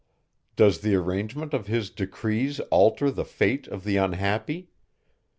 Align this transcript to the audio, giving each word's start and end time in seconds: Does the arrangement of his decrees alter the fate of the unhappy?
Does 0.55 0.79
the 0.79 0.95
arrangement 0.95 1.53
of 1.53 1.67
his 1.67 1.91
decrees 1.91 2.59
alter 2.71 3.11
the 3.11 3.23
fate 3.23 3.67
of 3.67 3.83
the 3.83 3.97
unhappy? 3.97 4.69